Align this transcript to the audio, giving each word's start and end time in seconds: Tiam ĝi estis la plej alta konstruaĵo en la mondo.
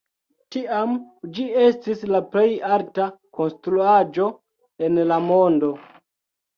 Tiam 0.53 0.95
ĝi 1.35 1.45
estis 1.65 2.01
la 2.15 2.23
plej 2.33 2.47
alta 2.79 3.07
konstruaĵo 3.41 4.33
en 4.91 5.03
la 5.15 5.25
mondo. 5.33 5.75